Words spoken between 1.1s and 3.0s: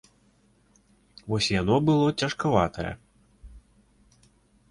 Вось яно было цяжкаватае.